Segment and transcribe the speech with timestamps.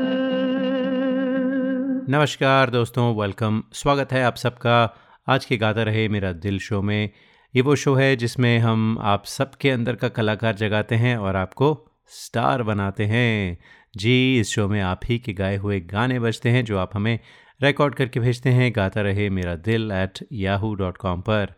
[2.09, 4.95] नमस्कार दोस्तों वेलकम स्वागत है आप सबका।
[5.27, 7.09] आज के गाता रहे मेरा दिल शो में।
[7.55, 11.87] ये वो शो है जिसमें हम आप सबके अंदर का कलाकार जगाते हैं और आपको
[12.07, 13.57] स्टार बनाते हैं।
[13.97, 17.19] जी, इस शो में आप ही के गाए हुए गाने बजते हैं जो आप हमें
[17.61, 21.53] रिकॉर्ड करके भेजते हैं। गाता रहे मेरा दिल एट याहू डॉट कॉम पर।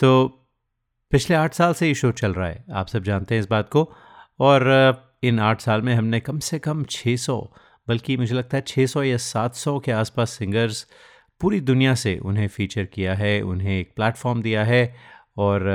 [0.00, 0.26] तो
[1.12, 3.68] पिछले आठ साल से ये शो चल रहा है, आप सब जानते हैं इस बात
[3.68, 3.92] को।
[4.40, 4.68] और
[5.22, 7.36] इन आठ साल में हमने कम से कम 600
[7.88, 10.86] बल्कि मुझे लगता है 600 या 700 के आसपास सिंगर्स
[11.40, 14.94] पूरी दुनिया से उन्हें फ़ीचर किया है, उन्हें एक प्लेटफॉर्म दिया है।
[15.36, 15.68] और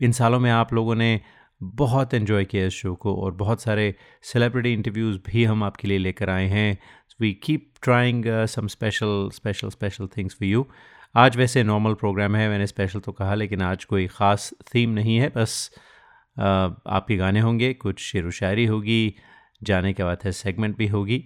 [0.00, 1.20] इन सालों में आप लोगों ने
[1.62, 5.98] बहुत इन्जॉय किया इस शो को और बहुत सारे सेलिब्रिटी इंटरव्यूज़ भी हम आपके लिए
[5.98, 6.78] लेकर आए हैं।
[7.20, 10.66] We keep trying some special special special things for you
[11.14, 15.16] आज वैसे नॉर्मल प्रोग्राम है, मैंने स्पेशल तो कहा, लेकिन आज कोई ख़ास थीम नहीं
[15.16, 15.70] है, बस
[16.36, 19.14] आपके गाने होंगे, कुछ शेर व शायरी होगी,
[19.60, 21.18] जाने के बाद है सेगमेंट भी होगी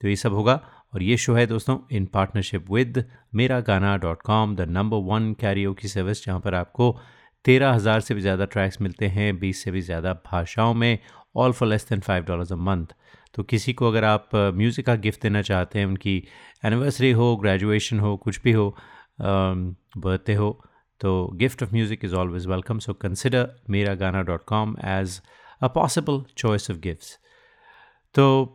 [0.00, 0.54] तो ये सब होगा।
[0.94, 5.32] और ये शो है दोस्तों इन partnership with Mera Gana dot com the number one
[5.40, 6.90] carrier की सर्विस जहाँ पर आपको
[7.44, 10.98] तेरह हज़ार से भी ज़्यादा ट्रैक्स मिलते हैं, बीस से भी ज़्यादा भाषाओं में
[11.36, 12.94] all for less than five dollars a month
[13.34, 16.22] तो किसी को अगर आप म्यूज़िक का गिफ्ट देना चाहते हैं, उनकी
[16.64, 18.76] एनिवर्सरी हो ग्रेजुएशन हो, कुछ भी हो
[19.20, 20.64] um, हो
[21.00, 25.20] तो gift of music is always welcome so consider Mera Gana dot com as
[25.60, 27.18] a possible choice of gifts
[28.14, 28.52] तो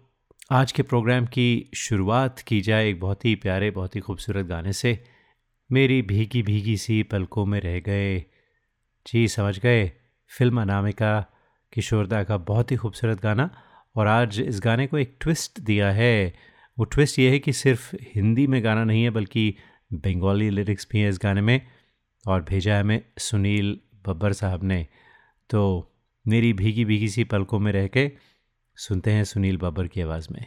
[0.52, 4.74] आज के प्रोग्राम की शुरुआत की जाए एक बहुत ही प्यारे बहुत ही खूबसूरत गाने
[4.74, 5.04] से।
[5.72, 8.20] मेरी भीगी भीगी सी पलकों में रह गए।
[9.08, 9.92] जी समझ गए।
[10.38, 11.26] फ़िल्म अनामिका
[11.74, 13.50] किशोरदा का बहुत ही खूबसूरत गाना।
[13.96, 16.34] और आज इस गाने को एक ट्विस्ट दिया है।
[16.80, 19.56] वो ट्विस्ट ये है कि सिर्फ़ हिंदी में गाना नहीं है बल्कि
[19.94, 21.62] बंगाली लिरिक्स भी हैं इस गाने में
[22.28, 24.88] और भेजा है हमें सुनील बब्बर साहब ने।
[25.50, 25.92] तो
[26.28, 28.12] मेरी भीगी भीगी सी पलकों में रह के
[28.76, 30.46] सुनते हैं सुनील बब्बर की आवाज़ में।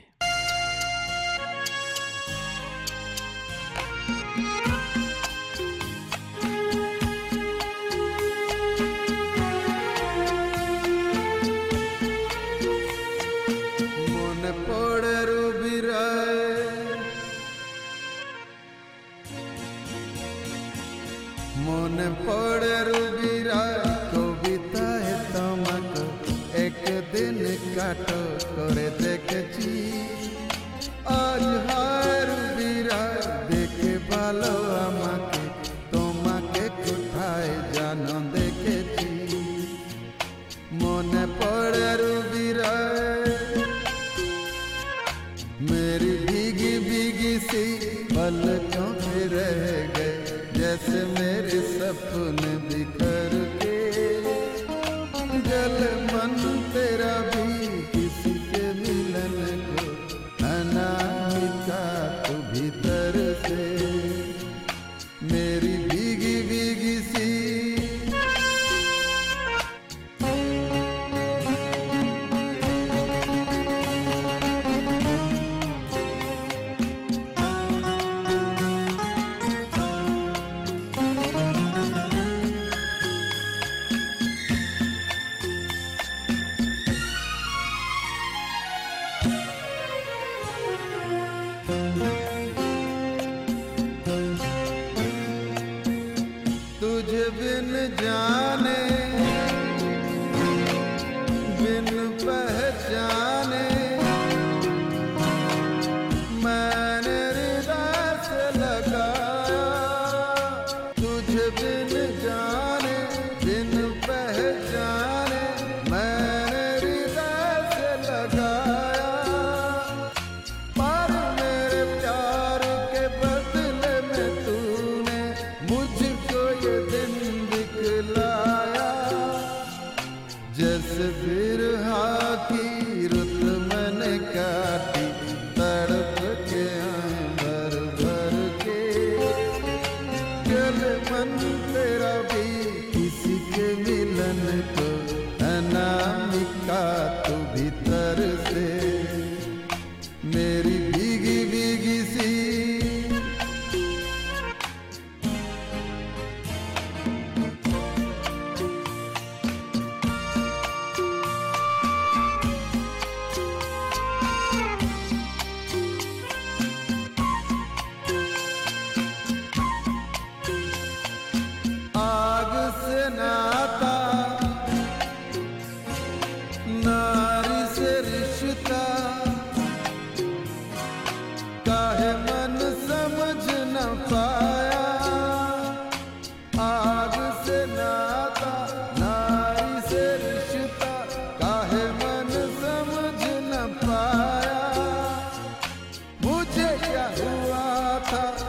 [198.12, 198.44] था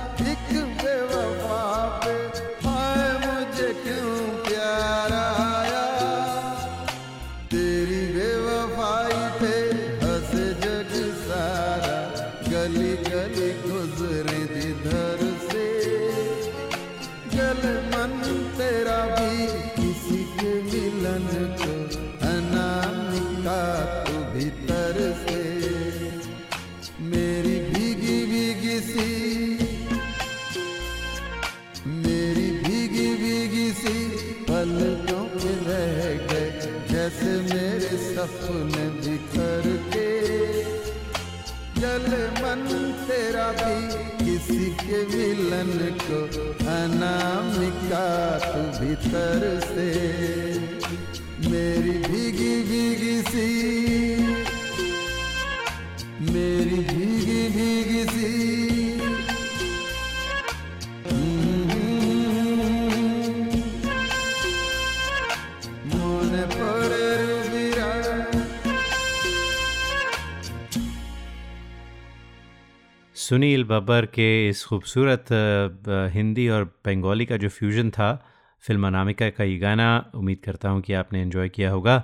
[44.87, 45.71] के मिलन
[46.01, 46.19] को
[46.71, 48.05] अनामिका
[48.45, 50.44] तू भीतर से
[73.25, 75.27] सुनील बब्बर के इस खूबसूरत
[76.13, 78.09] हिंदी और बंगाली का जो फ्यूजन था,
[78.63, 81.95] फ़िल्म अनामिका का ये गाना, उम्मीद करता हूँ कि आपने इन्जॉय किया होगा।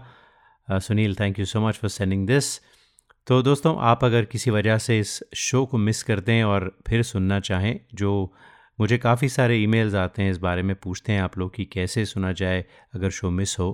[0.68, 2.60] Sunil thank you so much for sending this
[3.28, 7.04] तो दोस्तों, आप अगर किसी वजह से इस शो को मिस कर दें और फिर
[7.04, 8.34] सुनना चाहें, जो
[8.80, 12.06] मुझे काफ़ी सारे ईमेल्स आते हैं, इस बारे में पूछते हैं आप लोग कि कैसे
[12.06, 12.66] सुना जाए
[12.96, 13.70] अगर शो मिस हो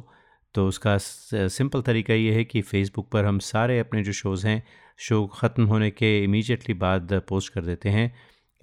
[0.55, 4.61] तो उसका सिंपल तरीका ये है कि फेसबुक पर हम सारे अपने जो शोज़ हैं
[4.99, 8.15] शो ख़त्म होने के इमीजिएटली बाद पोस्ट कर देते हैं।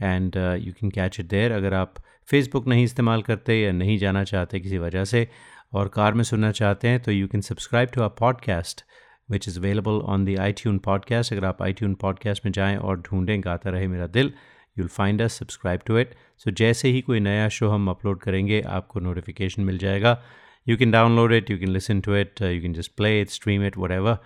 [0.03, 1.95] And you can catch it there अगर आप
[2.29, 5.29] फेसबुक नहीं इस्तेमाल करते या नहीं जाना चाहते किसी वजह से
[5.73, 8.83] और कार में सुनना चाहते हैं तो you can subscribe to our podcast
[9.31, 13.01] which is available on the iTune podcast अगर आप आई ट्यून पॉडकास्ट में जाएँ और
[13.01, 14.33] ढूंढें, Gaata Rahe Mera Dil
[14.79, 18.61] you'll find us subscribe to it so जैसे ही कोई नया शो हम अपलोड करेंगे,
[18.61, 20.23] आपको नोटिफिकेशन मिल जाएगा।
[20.69, 23.65] You can download it you can listen to it you can just play it stream
[23.65, 24.17] it what whatever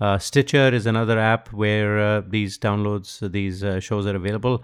[0.00, 4.58] uh, stitcher is another app where uh, these downloads these uh, shows are available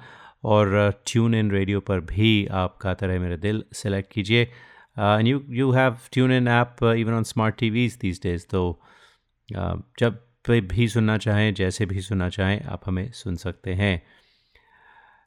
[0.44, 5.40] और tune in radio पर भी आप Gaata Rahe Mere Dil select कीजिए। And you
[5.50, 8.80] you have tune in app even on smart TVs these days तो
[9.56, 10.18] uh, जब
[10.50, 14.02] भी सुनना चाहें जैसे भी सुनना चाहें आप हमें सुन सकते हैं।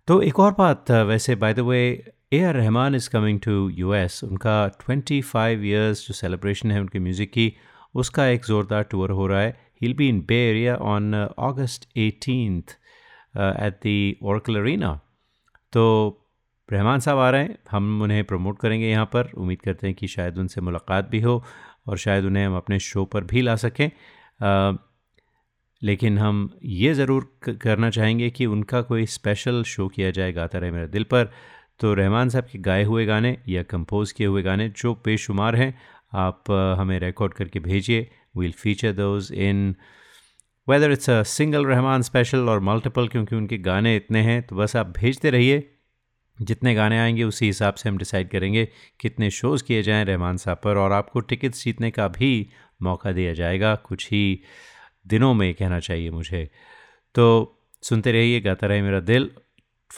[0.08, 3.70] तो एक और बात uh, वैसे by the way A R Rahman is coming to
[3.70, 7.54] U S उनका 25 इयर्स जो सेलिब्रेशन है उनकी म्यूज़िक की
[7.96, 11.88] उसका एक ज़ोरदार टूर हो रहा है। He'll be in Bay Area on uh, August
[11.96, 12.76] 18th
[13.36, 14.94] uh, at the Oracle Arena.
[15.74, 15.84] तो
[16.70, 20.08] रहमान साहब आ रहे हैं हम उन्हें प्रमोट करेंगे यहाँ पर। उम्मीद करते हैं कि
[20.08, 21.44] शायद उनसे मुलाकात भी हो
[21.88, 23.90] और शायद उन्हें हम अपने शो पर भी ला सकें।
[25.82, 27.30] लेकिन हम ये ज़रूर
[27.62, 31.32] करना चाहेंगे कि उनका कोई स्पेशल शो किया जाए गाता रहे मेरे दिल पर।
[31.80, 35.74] तो रहमान साहब के गाए हुए गाने या कंपोज किए हुए गाने जो बेशुमार हैं
[36.26, 39.76] आप हमें रिकॉर्ड करके भेजिए। We'll feature those in
[40.70, 44.76] whether it's a single Rahman special और मल्टीपल क्योंकि उनके गाने इतने हैं तो बस
[44.76, 45.74] आप भेजते रहिए
[46.42, 48.68] जितने गाने आएँगे उसी हिसाब से हम डिसाइड करेंगे
[49.00, 52.50] कितने शोज़ किए जाएँ रहमान साहब पर और आपको टिकट्स जीतने का भी
[52.82, 54.42] मौका दिया जाएगा कुछ ही
[55.08, 56.52] दिनों में कहना चाहिए मुझे
[57.16, 59.30] तो सुनते रहिए गाता रहे मेरा दिल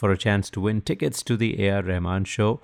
[0.02, 1.82] a chance to win tickets to the A.R.
[1.82, 2.60] Rahman show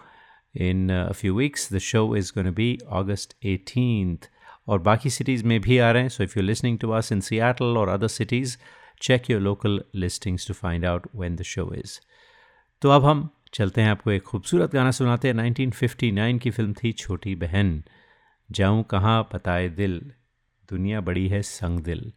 [0.54, 1.68] in uh, a few weeks.
[1.68, 4.28] The show is going to be August 18th.
[4.68, 6.08] और बाकी सिटीज़ में भी आ रहे हैं.
[6.08, 8.56] So if you listening to us in Seattle और other cities
[9.02, 11.98] check your local listings to find out when the show is
[12.82, 16.92] तो अब हम चलते हैं आपको एक खूबसूरत गाना सुनाते हैं। 1959 की फ़िल्म थी
[16.92, 17.82] छोटी बहन।
[18.50, 20.00] जाऊँ कहाँ पताए दिल।
[20.70, 22.12] दुनिया बड़ी है संग दिल।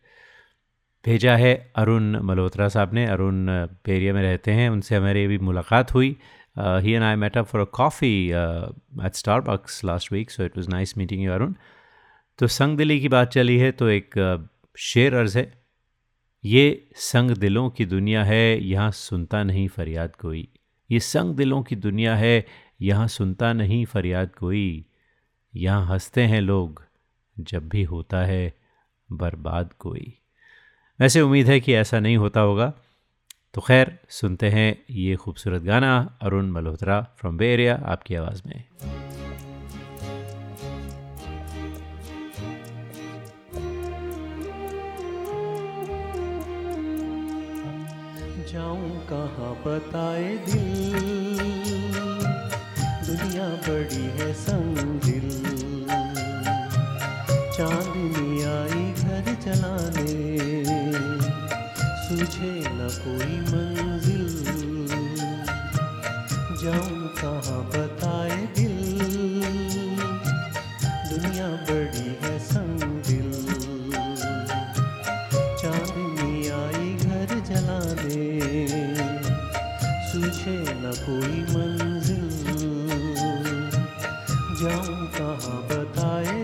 [1.06, 3.48] भेजा है अरुण मल्होत्रा साहब ने। अरुण
[3.86, 6.16] पेरिया में रहते हैं। उनसे हमारी अभी मुलाकात हुई।
[6.60, 8.14] He and I met up for a coffee
[9.06, 11.54] at Starbucks last week so it was nice meeting you Arun
[12.40, 15.64] तो संग दिली की बात चली है तो एक शेर अर्ज़ है।
[16.46, 20.48] ये संग दिलों की दुनिया है, यहाँ सुनता नहीं फरियाद कोई।
[20.92, 22.46] ये संग दिलों की दुनिया है,
[22.82, 24.86] यहाँ सुनता नहीं फरियाद कोई।
[25.56, 26.86] यहाँ हँसते हैं लोग,
[27.40, 28.54] जब भी होता है
[29.12, 30.20] बर्बाद कोई।
[31.00, 32.74] वैसे उम्मीद है कि ऐसा नहीं होता होगा।
[33.54, 38.64] तो खैर, सुनते हैं ये खूबसूरत गाना Arun Malhotra from Bay Area आपकी आवाज़ में।
[48.54, 51.38] कहाँ बताए दिल?
[53.08, 55.30] दुनिया बड़ी है संग संदिल
[57.58, 60.14] चांदनी आई घर जलाने,
[62.08, 64.28] सूझे न कोई मंजिल।
[66.64, 68.79] जाऊँ, कहाँ बताए दिल?
[80.90, 82.30] न कोई मंजिल।
[84.62, 86.39] जाऊँ कहाँ बताए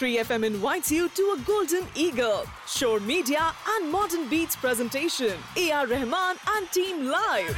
[0.00, 5.34] 92.3 FM invites you to a Golden Eagle, Shore Media and Modern Beats presentation.
[5.58, 5.86] A.R.
[5.86, 7.54] Rahman and Team Live.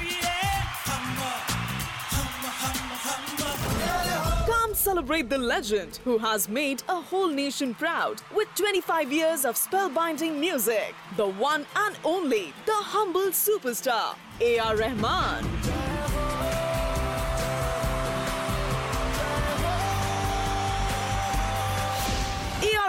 [4.47, 9.55] Come celebrate the legend who has made a whole nation proud with 25 years of
[9.55, 10.97] spellbinding music.
[11.17, 14.77] The one and only, the humble superstar, A.R.
[14.77, 15.82] Rahman.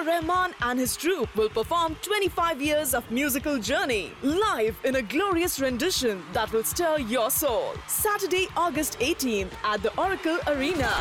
[0.06, 5.60] Rahman and his troupe will perform 25 years of musical journey live in a glorious
[5.60, 7.74] rendition that will stir your soul.
[7.88, 10.92] Saturday, August 18th at the Oracle Arena.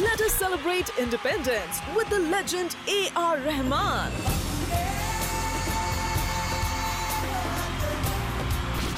[0.00, 3.38] Let us celebrate independence with the legend A.R.
[3.38, 4.12] Rahman.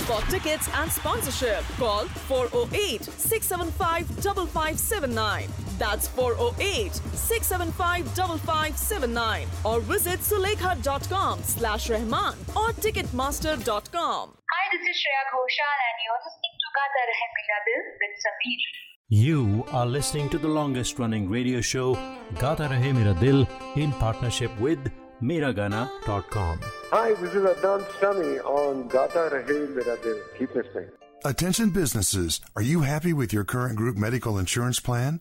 [0.07, 5.66] For tickets and sponsorship, call 408 675 5579.
[5.79, 14.31] That's 408 675 5579 or visit sulekha.com slash Rahman or ticketmaster.com.
[14.57, 18.87] Hi, this is Shreya Ghoshal, and you're listening to Gata Rahe Mera Dil with Sameer.
[19.09, 21.95] You are listening to the longest running radio show
[22.39, 24.79] Gata Rahe Mera Dil in partnership with
[25.23, 26.61] Miragana.com.
[26.91, 30.19] Hi, this is Adnan Sami on Gata Rahe Mera Dil.
[30.39, 30.89] Keep listening.
[31.25, 35.21] Attention businesses, are you happy with your current group medical insurance plan?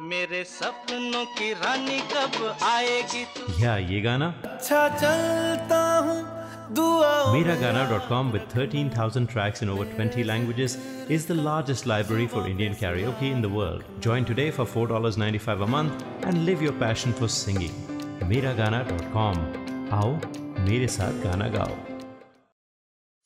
[0.00, 6.26] मेरे सपनों की रानी कब आएगी तू या ये गाना अच्छा चलता हूँ
[6.70, 10.76] Miragana.com with 13,000 tracks in over 20 languages
[11.08, 13.84] is the largest library for Indian karaoke in the world.
[14.00, 17.72] Join today for $4.95 a month and live your passion for singing.
[18.32, 19.44] Miragana.com.
[19.98, 20.14] आओ
[20.68, 21.87] मेरे साथ गाना गाओ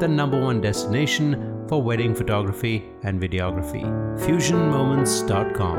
[0.00, 1.32] the number one destination
[1.68, 3.82] for wedding photography and videography.
[4.24, 5.78] FusionMoments.com.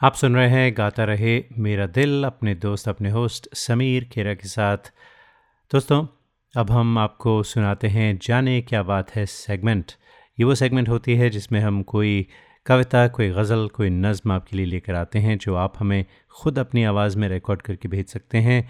[0.00, 4.48] आप सुन रहे हैं, गाता रहे मेरा दिल, अपने दोस्त, अपने होस्ट समीर खेरा के
[4.48, 4.92] साथ
[5.70, 6.06] दोस्तों,
[6.54, 9.92] अब हम आपको सुनाते हैं, जाने क्या बात है सेगमेंट
[10.38, 12.26] ये वो सेगमेंट होती है जिसमें हम कोई
[12.66, 16.04] कविता, कोई गज़ल, कोई नज़म आपके लिए लेकर आते हैं, जो आप हमें
[16.42, 18.62] ख़ुद अपनी आवाज़ में रिकॉर्ड करके भेज सकते हैं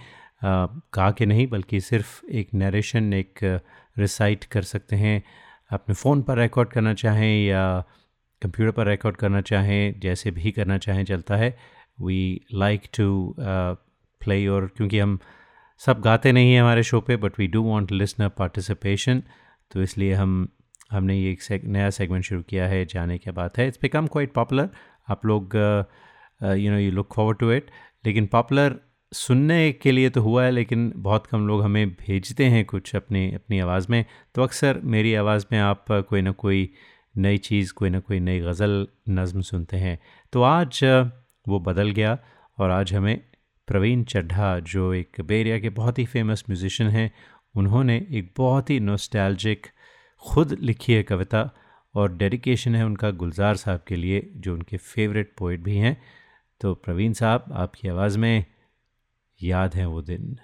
[0.44, 3.60] गा के नहीं, बल्कि सिर्फ़ एक नरेशन एक
[3.98, 5.22] रिसाइट कर सकते हैं।
[5.70, 7.62] अपने फ़ोन पर रिकॉर्ड करना चाहें या
[8.42, 11.56] कंप्यूटर पर रिकॉर्ड करना चाहें, जैसे भी करना चाहें, चलता है।
[11.98, 15.18] वी लाइक टू प्ले और क्योंकि हम
[15.80, 19.22] सब गाते नहीं हैं हमारे शो पे but we do want listener participation
[19.70, 20.48] तो इसलिए हम,
[20.90, 24.32] हमने ये एक नया सेगमेंट शुरू किया है, जाने क्या बात है। इट्स बिकम क्वाइट
[24.32, 24.68] पॉपुलर
[25.08, 25.56] आप लोग
[26.42, 27.70] you know you look forward to it
[28.04, 28.78] लेकिन पॉपुलर
[29.12, 33.32] सुनने के लिए तो हुआ है, लेकिन बहुत कम लोग हमें भेजते हैं कुछ अपनी
[33.34, 36.70] अपनी आवाज़ में। तो अक्सर मेरी आवाज़ में आप कोई ना कोई
[37.16, 39.98] नई चीज़, कोई ना कोई नई गज़ल, नज़म सुनते हैं।
[40.32, 40.80] तो आज
[41.48, 42.18] वो बदल गया
[42.58, 43.20] और आज हमें
[43.68, 47.10] प्रवीण चड्ढा, जो एक बेरिया के बहुत ही फ़ेमस म्यूज़िशन हैं,
[47.54, 49.66] उन्होंने एक बहुत ही नोस्टैल्जिक
[50.22, 51.50] खुद लिखी है कविता
[51.94, 55.96] और डेडिकेशन है उनका गुलजार साहब के लिए, जो उनके फेवरेट पोइट भी हैं।
[56.60, 58.44] तो प्रवीण साहब, आपकी आवाज़ में
[59.42, 60.38] याद है वो दिन।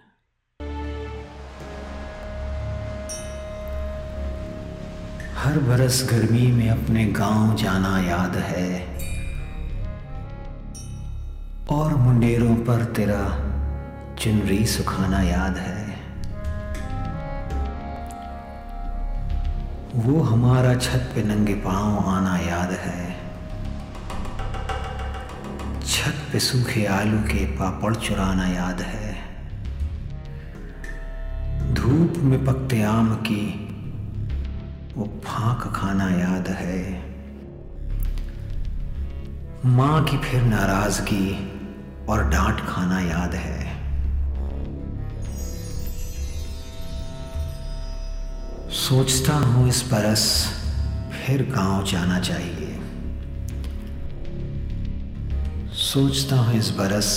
[5.39, 8.87] हर बरस गर्मी में अपने गाँव जाना याद है।
[11.71, 13.25] और मुंडेरों पर तेरा
[14.15, 15.85] चुनरी सुखाना याद है।
[19.95, 23.14] वो हमारा छत पे नंगे पाँव आना याद है।
[25.87, 29.13] छत पे सूखे आलू के पापड़ चुराना याद है।
[31.75, 33.45] धूप में पकते आम की
[34.97, 36.83] वो फांक खाना याद है।
[39.67, 41.29] माँ की फिर नाराज़गी
[42.09, 43.63] और डांट खाना याद है।
[48.71, 50.27] सोचता हूँ इस बरस
[51.13, 52.74] फिर गाँव जाना चाहिए।
[55.95, 57.09] सोचता हूँ इस बरस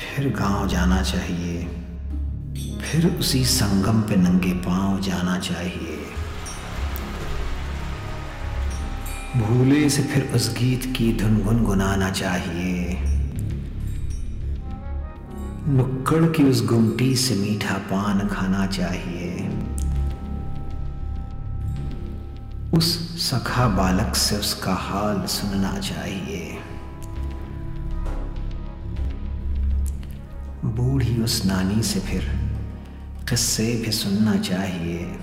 [0.00, 1.62] फिर गाँव जाना चाहिए।
[2.80, 5.96] फिर उसी संगम पे नंगे पाँव जाना चाहिए।
[9.36, 12.98] भूले से फिर उस गीत की धुन गुनगुनाना चाहिए।
[15.68, 19.48] नुक्कड़ की उस गुमटी से मीठा पान खाना चाहिए।
[22.78, 22.94] उस
[23.30, 26.39] सखा बालक से उसका हाल सुनना चाहिए।
[30.76, 32.24] बूढ़ी उस नानी से फिर
[33.28, 35.16] किस्से भी सुनना चाहिए।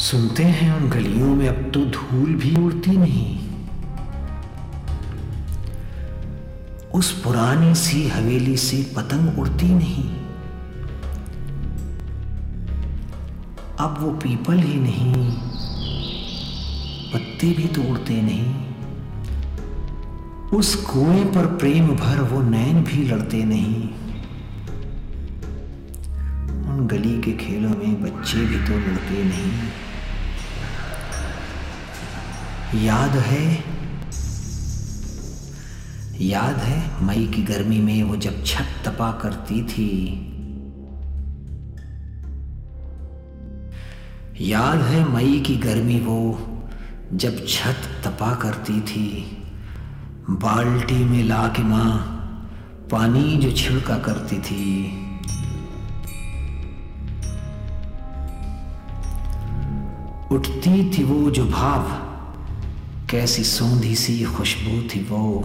[0.00, 3.38] सुनते हैं उन गलियों में, अब तो धूल भी उड़ती नहीं।
[6.94, 10.08] उस पुरानी सी हवेली से पतंग उड़ती नहीं।
[13.80, 15.14] अब वो पीपल ही नहीं,
[17.12, 18.71] पत्ते भी तो उड़ते नहीं।
[20.52, 23.88] उस कुएँ पर प्रेम भर वो नैन भी लड़ते नहीं।
[26.70, 29.52] उन गली के खेलों में बच्चे भी तो लड़ते नहीं।
[32.84, 33.64] याद है?
[36.20, 40.18] याद है मई की गर्मी में वो जब छत तपा करती थी?
[44.40, 46.38] याद है मई की गर्मी वो
[47.12, 49.38] जब छत तपा करती थी?
[50.30, 52.08] बाल्टी में ला के माँ
[52.90, 54.92] पानी जो छिड़का करती थी।
[60.34, 61.82] उठती थी वो जो भाव,
[63.10, 65.42] कैसी सौंधी सी खुशबू थी वो,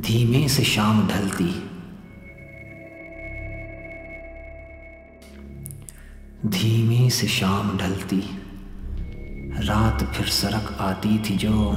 [0.00, 1.68] धीमे से शाम ढलती।
[6.46, 8.22] धीमे से शाम ढलती।
[9.68, 11.72] रात फिर सरक आती थी जो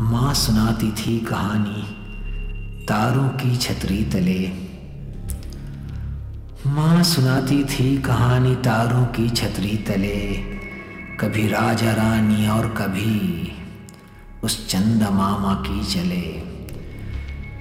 [0.00, 1.82] माँ सुनाती थी कहानी,
[2.84, 4.52] तारों की छतरी तले।
[6.66, 10.36] माँ सुनाती थी कहानी, तारों की छतरी तले।
[11.20, 13.52] कभी राजा रानी और कभी
[14.44, 16.42] उस चंदा मामा की चले।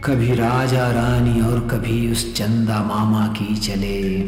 [0.03, 4.21] कभी राजा रानी और कभी उस चंदा मामा की चले।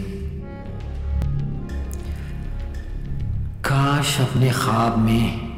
[3.63, 5.48] काश अपने ख्वाब में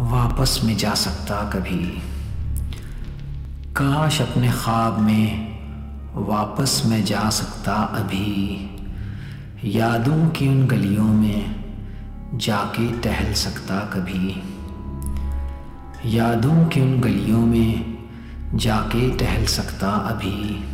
[0.00, 2.02] वापस में जा सकता कभी।
[3.72, 5.58] काश अपने ख्वाब में
[6.14, 8.70] वापस में जा सकता अभी।
[9.64, 11.64] यादों की उन गलियों में
[12.34, 14.42] जाके टहल सकता कभी।
[16.16, 17.98] यादों की उन गलियों में
[18.54, 20.64] जाके टहल सकता अभी।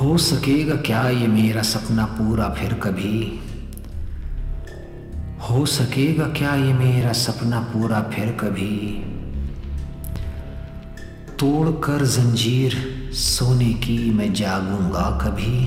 [0.00, 3.41] हो सकेगा क्या ये मेरा सपना पूरा फिर कभी?
[5.42, 8.76] हो सकेगा क्या ये मेरा सपना पूरा फिर कभी?
[11.38, 12.74] तोड़कर जंजीर
[13.12, 15.64] सोने की मैं जागूँगा कभी।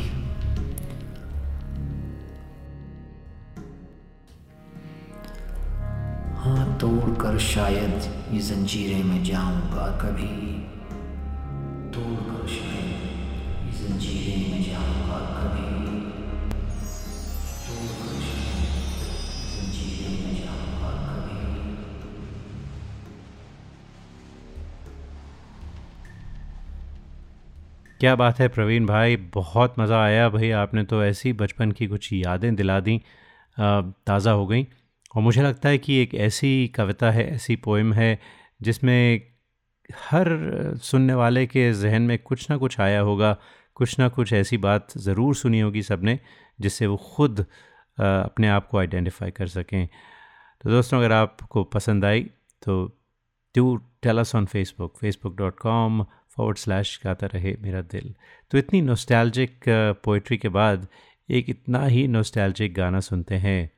[6.39, 8.01] हाँ तोड़कर शायद
[8.33, 10.54] ये जंजीरें मैं जाऊँगा कभी।
[28.05, 29.15] क्या बात है प्रवीण भाई?
[29.33, 32.97] बहुत मज़ा आया भाई। आपने तो ऐसी बचपन की कुछ यादें दिला दी
[33.57, 34.63] ताज़ा हो गई।
[35.15, 38.19] और मुझे लगता है कि एक ऐसी कविता है, ऐसी पोइम है,
[38.61, 39.21] जिसमें
[40.03, 40.27] हर
[40.83, 43.35] सुनने वाले के जहन में कुछ ना कुछ आया होगा,
[43.75, 46.19] कुछ ना कुछ ऐसी बात ज़रूर सुनी होगी सबने,
[46.59, 47.45] जिससे वो ख़ुद
[47.97, 49.87] अपने आप को आइडेंटिफाई कर सकें।
[50.63, 52.23] तो दोस्तों, अगर आपको पसंद आई
[52.61, 52.85] तो
[53.55, 56.05] do tell us on Facebook Facebook dot com
[56.37, 58.13] forward slash Gaata Rahe Mera दिल।
[58.51, 59.63] तो इतनी नोस्टैल्जिक
[60.03, 60.87] पोइट्री के बाद
[61.29, 63.69] एक इतना ही नोस्टैल्जिक गाना सुनते हैं।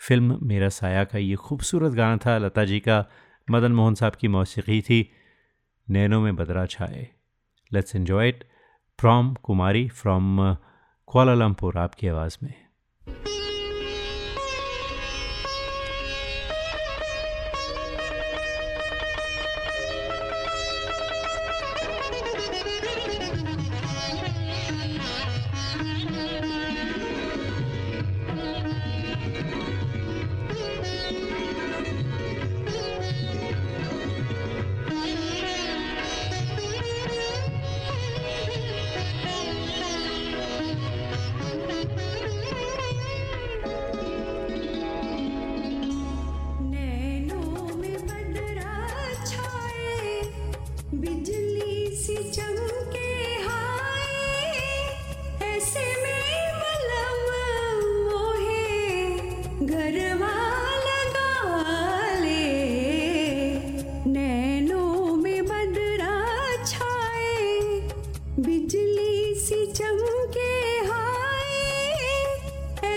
[0.00, 3.04] फ़िल्म मेरा साया का ये खूबसूरत गाना था, लता जी का,
[3.50, 5.10] मदन मोहन साहब की मौसीकी थी,
[5.90, 7.08] नैनों में बदरा छाए।
[7.72, 8.44] Let's enjoy it
[8.98, 10.56] from Kumari from
[11.06, 12.67] Kuala Lumpur आपकी आवाज़ में।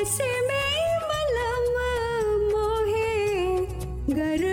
[0.09, 0.49] जन्म
[1.09, 1.65] मलम
[2.51, 3.09] मोहे
[4.09, 4.50] प्रेम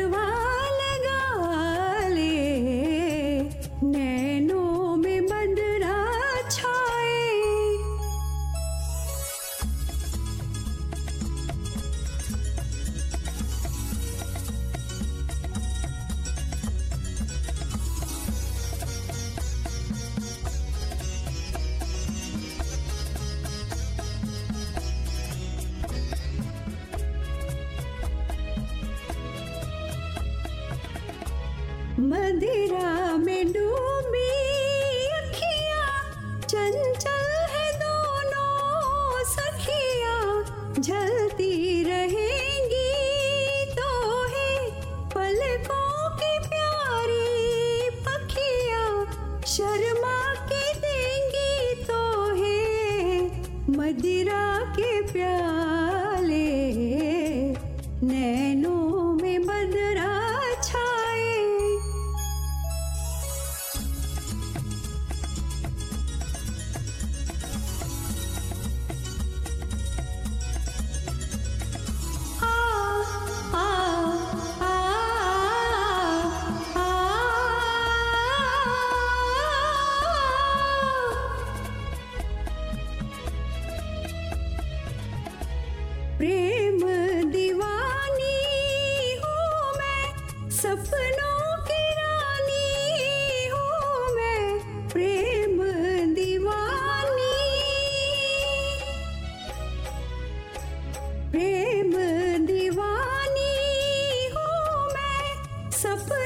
[105.82, 106.17] कहानी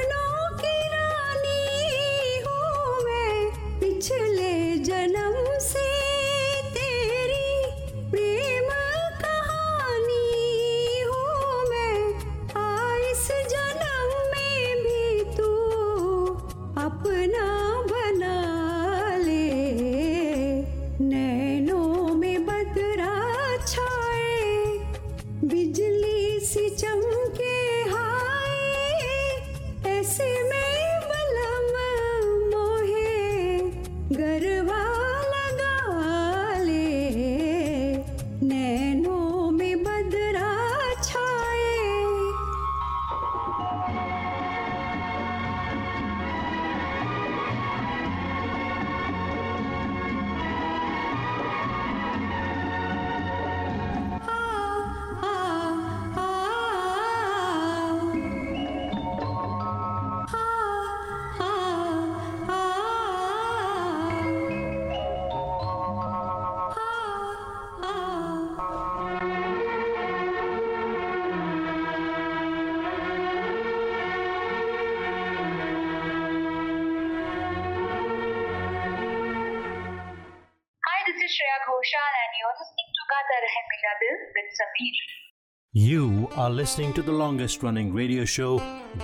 [86.63, 88.51] listening to the longest running radio show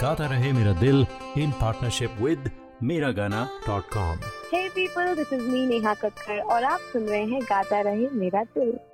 [0.02, 1.00] Gata Rahe Mera Dil
[1.36, 2.40] in partnership with
[2.82, 4.20] Miragana.com.
[4.50, 8.44] Hey people, this is me Neha Kakkar और आप सुन रहे हैं गाता रहे मेरा
[8.58, 8.72] दिल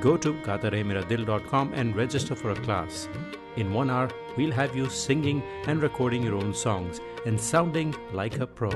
[0.00, 3.08] Go to gaataremeradil.com and register for a class.
[3.56, 8.38] In one hour, we'll have you singing and recording your own songs and sounding like
[8.40, 8.70] a pro.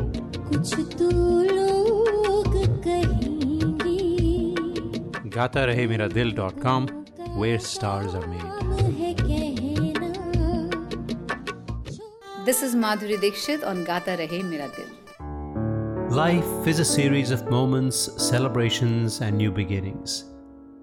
[5.30, 6.88] GaataRaheMeraDil.com,
[7.37, 8.50] where stars are made.
[12.46, 14.88] This is Madhuri Dixit on Gata Rahe Mera Dil.
[16.11, 20.29] Life is a series of moments, celebrations, and new beginnings.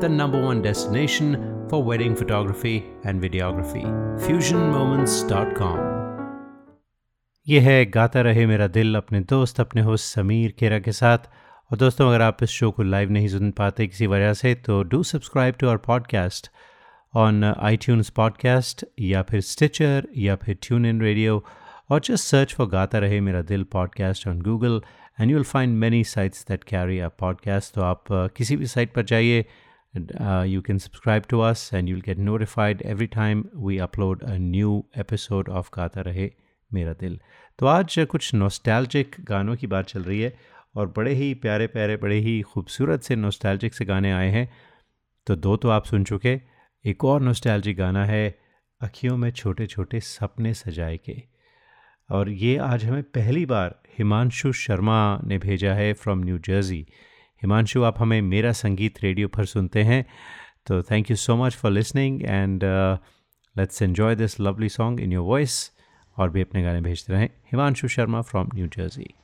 [0.00, 1.36] the number one destination
[1.68, 3.84] for wedding photography and videography.
[4.26, 5.78] FusionMoments.com.
[7.48, 11.18] ये है गाता रहे मेरा दिल अपने दोस्त, अपने host Sameer केरा के साथ
[11.70, 14.82] और दोस्तों, अगर आप इस शो को लाइव नहीं सुन पाते किसी वजह से तो
[14.82, 16.50] do subscribe to our podcast
[17.14, 17.44] on
[17.76, 21.44] iTunes podcast या फिर स्टिचर या फिर ट्यून इन रेडियो
[21.90, 24.80] और just search for Gaata Rahe Mera Dil podcast on Google
[25.20, 28.66] and you will find many sites that carry our podcast तो आप uh, किसी भी
[28.66, 29.44] site पर जाइए
[29.96, 34.38] uh, you can subscribe to us and you'll get notified every time we upload a
[34.38, 36.30] new episode of Gata Rahe
[36.74, 37.18] Mera Dil.
[37.58, 40.38] तो आज कुछ nostalgic गानों की बात चल रही है
[40.74, 44.52] और बड़े ही प्यारे प्यारे बड़े ही खूबसूरत से नोस्टैल्जिक से गाने आए हैं।
[45.26, 46.40] तो दो तो आप सुन चुके
[46.86, 48.38] एक और नोस्टैल्जिक गाना है
[48.80, 51.22] अखियों में छोटे छोटे सपने सजाए के।
[52.10, 56.86] और ये आज हमें पहली बार हिमांशु शर्मा ने भेजा है फ्रॉम न्यू जर्सी
[57.42, 60.04] हिमांशु, आप हमें मेरा संगीत रेडियो पर सुनते हैं।
[60.66, 62.64] तो thank you so much for listening and
[63.56, 65.70] let's enjoy this lovely song in your voice
[66.16, 69.14] और भी अपने गाने भेजते रहें। Himanshu Sharma from New Jersey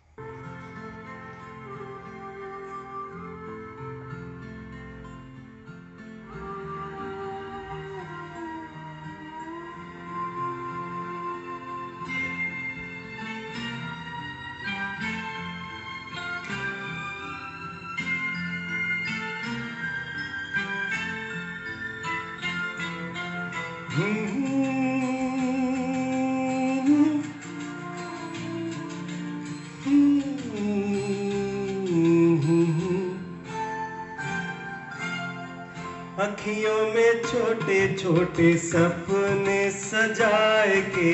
[38.73, 41.11] सपने सजाए के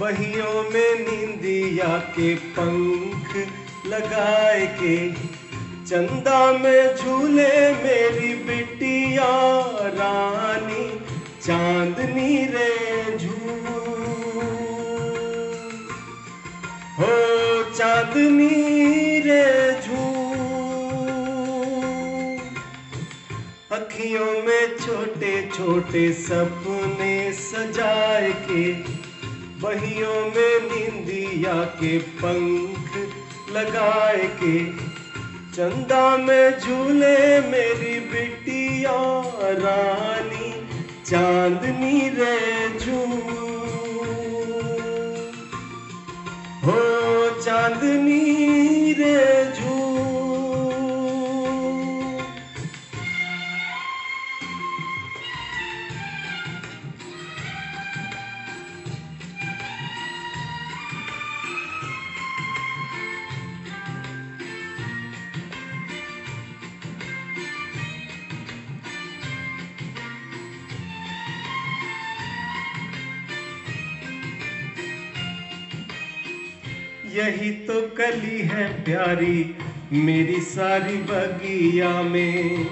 [0.00, 3.34] बहियों में नींदिया के पंख
[3.86, 4.96] लगाए के
[5.88, 7.52] चंदा में झूले
[7.82, 9.28] मेरी बिटिया
[9.98, 10.88] रानी
[11.46, 12.72] चांदनी रे
[13.18, 13.36] झू
[16.98, 17.12] हो
[17.76, 19.44] चांदनी रे
[24.04, 28.64] अखियों में छोटे छोटे सपने सजाए के,
[29.62, 32.90] बहियों में निंदिया के पंख
[33.56, 34.58] लगाए के,
[35.56, 38.92] चंदा में झूले मेरी बिटिया
[39.64, 40.52] रानी
[41.06, 43.00] चांदनी रे झू
[46.66, 46.78] हो
[47.40, 49.16] चांदनी रे
[49.54, 49.63] झू
[77.24, 79.56] यही तो कली है प्यारी
[79.92, 82.66] मेरी सारी बगिया में।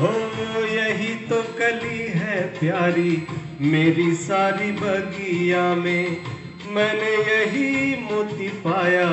[0.00, 0.12] हो,
[0.64, 3.26] यही तो कली है प्यारी
[3.60, 6.16] मेरी सारी बगिया में।
[6.66, 9.10] मैंने यही मोती पाया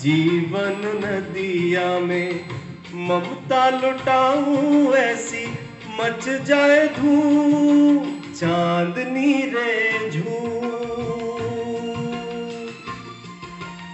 [0.00, 2.40] जीवन नदिया में।
[2.94, 5.46] ममता लुटाऊं ऐसी
[6.00, 10.62] मच जाए धूम चांदनी रे झूम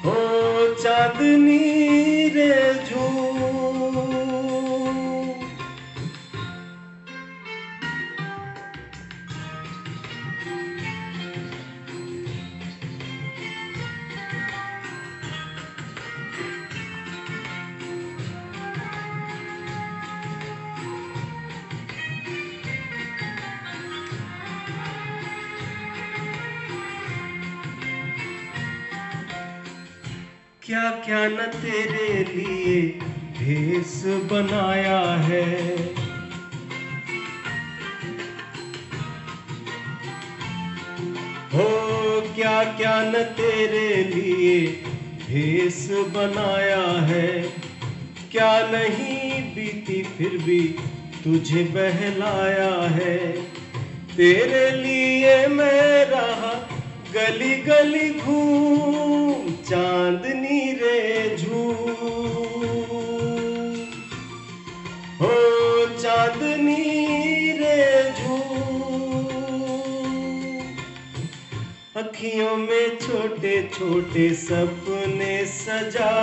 [0.05, 0.14] हो
[0.82, 1.66] चांदनी
[50.19, 50.61] फिर भी
[51.25, 53.17] तुझे बहलाया है।
[54.17, 56.53] तेरे लिए मैं रहा
[57.14, 61.62] गली गली घूम, चांदनी रे झू
[65.21, 65.35] हो
[65.99, 66.85] चांदनी
[67.61, 67.81] रे
[68.12, 68.37] झू
[71.97, 76.16] अखियों में छोटे छोटे सपने सजाए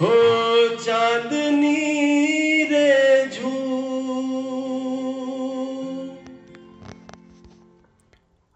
[0.00, 0.10] हो
[0.76, 1.74] चांदनी
[2.64, 2.88] रे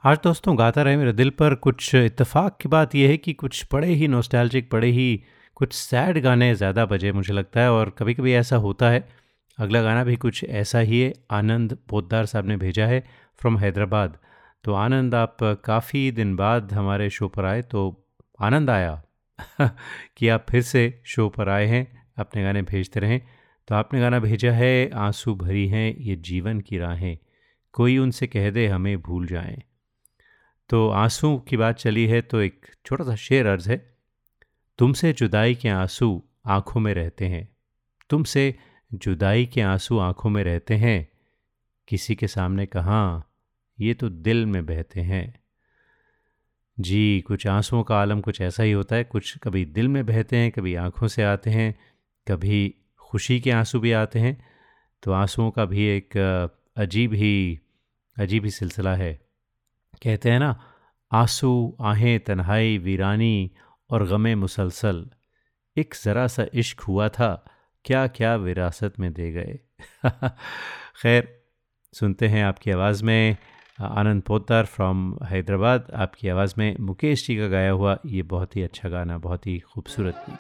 [0.05, 3.65] आज दोस्तों गाता रहे मेरे दिल पर, कुछ इत्तेफाक की बात यह है कि कुछ
[3.73, 5.23] बड़े ही नोस्टैल्जिक बड़े ही
[5.57, 9.09] कुछ सैड गाने ज़्यादा बजे, मुझे लगता है, और कभी कभी ऐसा होता है।
[9.59, 13.05] अगला गाना भी कुछ ऐसा ही है, आनंद पोदार साहब ने भेजा है
[13.41, 14.19] फ्रॉम हैदराबाद।
[14.65, 18.05] तो आनंद, आप काफ़ी दिन बाद हमारे शो पर आए तो
[18.41, 19.04] आनंद आया।
[20.17, 23.21] कि आप फिर से शो पर आए हैं, अपने गाने भेजते रहें।
[23.69, 27.19] तो आपने गाना भेजा है, आँसू भरी हैं, ये जीवन की राहें।
[27.73, 29.63] कोई उनसे कह दे, हमें भूल जाएँ।
[30.69, 33.97] तो आँसू की बात चली है तो एक छोटा सा शेर अर्ज़ है।
[34.79, 37.49] तुमसे जुदाई के आँसू आँखों में रहते हैं।
[38.11, 38.55] तुमसे
[38.95, 41.09] जुदाई के आँसू आँखों में रहते हैं।
[41.89, 43.31] किसी के सामने कहाँ,
[43.81, 45.44] ये तो दिल में बहते हैं।
[46.81, 50.37] जी, कुछ आंसुओं का आलम कुछ ऐसा ही होता है, कुछ कभी दिल में बहते
[50.37, 51.75] हैं, कभी आँखों से आते हैं,
[52.29, 54.47] कभी खुशी के आँसू भी आते हैं
[55.03, 56.17] तो आंसुओं का भी एक
[56.77, 57.61] अजीब ही
[58.19, 59.15] अजीब ही सिलसिला है।
[60.03, 60.61] कहते हैं ना,
[61.13, 63.51] आँसू, आहें, तन्हाई, वीरानी
[63.91, 65.11] और गमे मुसलसल,
[65.77, 67.45] एक ज़रा सा इश्क हुआ था
[67.85, 69.59] क्या क्या विरासत में दे गए।
[71.03, 71.43] खैर,
[71.95, 73.37] सुनते हैं आपकी आवाज़ में।
[73.83, 78.63] आनंद पोतर फ्रॉम हैदराबाद। आपकी आवाज़ में मुकेश जी का गाया हुआ ये बहुत ही
[78.63, 80.39] अच्छा गाना, बहुत ही खूबसूरत गीत।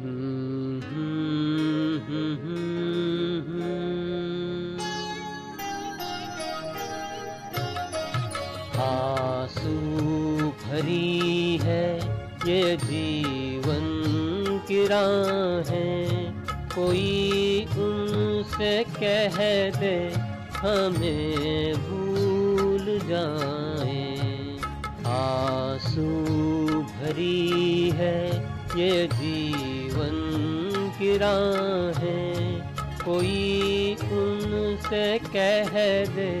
[0.00, 0.39] आँसू
[16.74, 19.36] कोई उनसे कह
[19.80, 19.96] दे,
[20.56, 24.04] हमें भूल जाए।
[25.06, 26.08] आँसू
[26.92, 28.18] भरी है,
[28.78, 30.16] ये जीवन
[30.98, 32.60] की राहें
[33.04, 35.72] कोई उनसे कह
[36.16, 36.32] दे,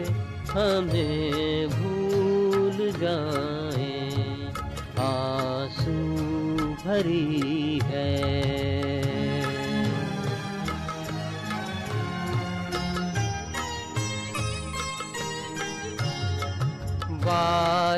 [0.50, 3.92] हमें भूल जाए।
[5.00, 5.98] आँसू
[6.84, 7.49] भरी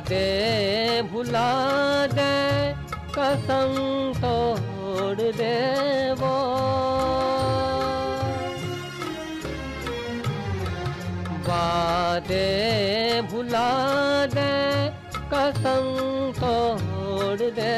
[0.02, 1.50] वादे भुला
[2.10, 2.34] दे,
[3.14, 3.74] कसम
[4.18, 5.54] तोड़ दे
[6.18, 6.32] वो।
[13.30, 13.70] भुला
[14.34, 14.52] दे,
[15.32, 15.86] कसम
[16.40, 17.76] तोड़ दे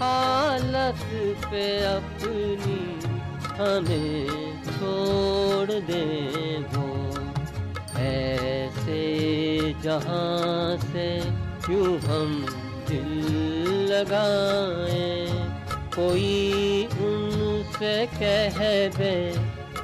[0.00, 1.02] हालत
[1.50, 2.80] पे अपनी
[3.58, 4.07] हमें
[9.88, 11.06] जहाँ से
[11.72, 12.32] यूँ हम
[12.88, 13.12] दिल
[13.92, 15.06] लगाए,
[15.94, 18.58] कोई उनसे कह
[18.98, 19.14] दे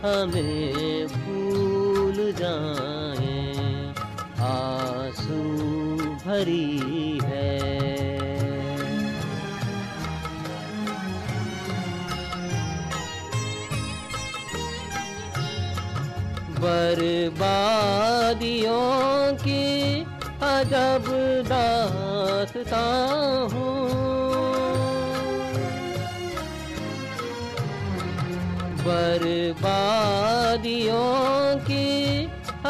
[0.03, 3.39] हमें भूल जाए।
[4.49, 5.41] आँसू
[6.27, 6.69] भरी
[16.65, 17.33] बर्बादियों
[19.41, 19.65] की
[20.49, 21.09] अजब
[21.49, 22.85] दासता
[23.53, 23.73] हूँ
[30.15, 31.01] बर्बादियों
[31.69, 31.89] की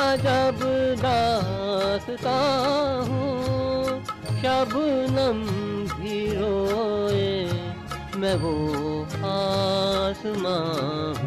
[0.03, 0.59] अजब
[1.03, 2.39] दासता
[3.11, 3.31] हूँ
[4.41, 5.39] शबनम
[5.95, 7.31] भी रोए
[8.19, 8.55] मैं वो
[9.31, 11.24] आसमां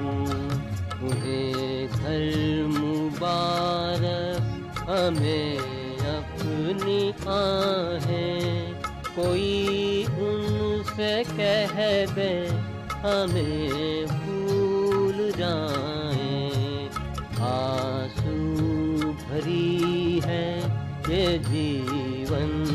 [4.87, 5.57] हमें
[5.97, 8.73] अपनी आहें।
[9.15, 11.81] कोई उनसे कह
[12.15, 12.31] दे,
[12.93, 16.89] हमें भूल जाए।
[17.39, 18.35] आँसू
[19.11, 20.59] भरी है
[21.09, 22.65] ये जीवन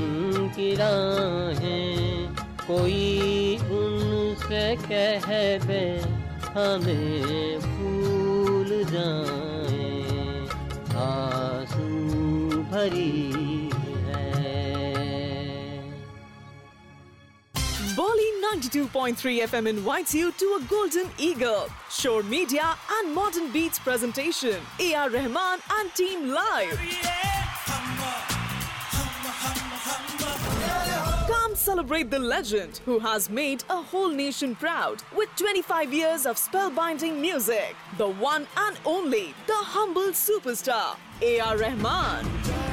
[0.56, 2.34] की राहें।
[2.66, 5.30] कोई उनसे कह
[5.66, 5.84] दे,
[6.58, 9.41] हमें भूल जाए।
[12.82, 13.70] Hari
[17.96, 21.66] Bali 92.3 FM invites you to a golden eagle.
[21.90, 24.56] Shore Media and Modern Beats presentation.
[24.80, 25.10] A.R.
[25.10, 26.80] Rahman and Team Live.
[31.28, 36.36] Come celebrate the legend who has made a whole nation proud with 25 years of
[36.36, 37.76] spellbinding music.
[37.98, 41.58] The one and only, the humble superstar, A.R.
[41.58, 42.71] Rahman.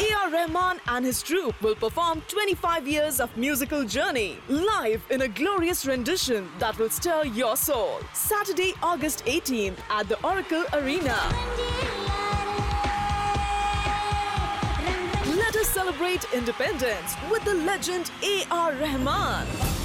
[0.00, 0.30] A.R.
[0.30, 5.86] Rahman and his troupe will perform 25 years of musical journey live in a glorious
[5.86, 8.00] rendition that will stir your soul.
[8.12, 11.18] Saturday, August 18th at the Oracle Arena.
[15.36, 18.72] Let us celebrate independence with the legend A.R.
[18.74, 19.77] Rahman.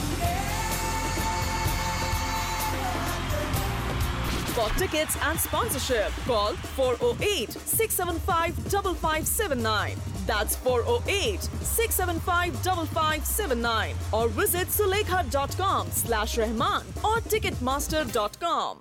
[4.53, 9.95] For tickets and sponsorship, call 408 675 5579.
[10.27, 13.95] That's 408 675 5579.
[14.11, 18.79] Or visit sulekha.com slash Rahman or ticketmaster.com.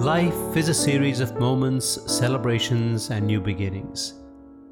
[0.00, 4.14] Life is a series of moments, celebrations, and new beginnings.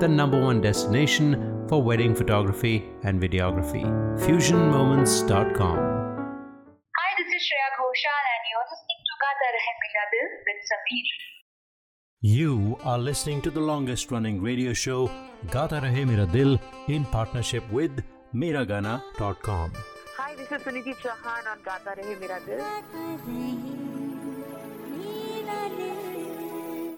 [0.00, 3.84] the number one destination for wedding photography and videography.
[4.20, 5.76] FusionMoments.com.
[6.98, 11.08] Hi, this is Shreya Ghoshal and you're listening to Gata Rahe Mera Dil with Sameer.
[12.20, 15.10] You are listening to the longest running radio show,
[15.50, 18.02] Gata Rahe Mera Dil, in partnership with
[18.34, 19.72] Miragana.com.
[20.16, 22.62] Hi, this is Suniti Chauhan on Gata Rahe Mera Dil.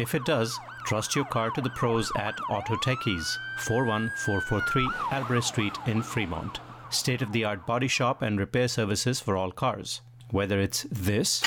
[0.00, 5.76] If it does, trust your car to the pros at Auto Techies, 41443 Albrecht Street
[5.86, 6.60] in Fremont.
[6.88, 10.00] State of the art body shop and repair services for all cars.
[10.30, 11.42] Whether it's this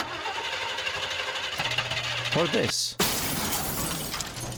[2.38, 2.96] or this.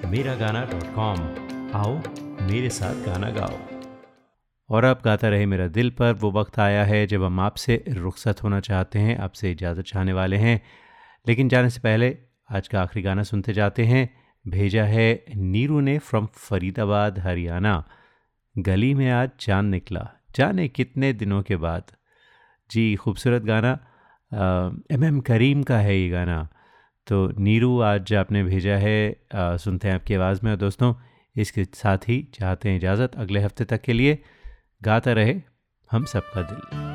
[0.00, 1.18] Miragana.com.
[1.74, 2.02] आओ,
[2.42, 3.58] मेरे साथ गाना गाओ।
[4.68, 8.42] और आप गाता रहे मेरा दिल पर। वो वक्त आया है जब हम आपसे रुखसत
[8.42, 10.62] होना चाहते हैं, आपसे इजाज़त चाहने वाले हैं।
[11.28, 12.18] लेकिन जाने से पहले
[12.50, 14.14] आज का आखिरी गाना सुनते जाते हैं।
[14.48, 17.84] भेजा है नीरू ने फ्रॉम फरीदाबाद, हरियाणा।
[18.58, 21.82] गली में आज चाँद निकला। जाने कितने दिनों के बाद।
[22.70, 23.78] जी, खूबसूरत गाना।
[24.90, 26.48] एम एम करीम का है ये गाना।
[27.10, 30.94] तो नीरू आज आपने भेजा है आ, सुनते हैं आपकी आवाज़ में। और दोस्तों
[31.36, 34.18] इसके साथ ही चाहते हैं इजाज़त अगले हफ़्ते तक के लिए।
[34.82, 35.34] गाता रहे
[35.90, 36.89] हम सबका दिल।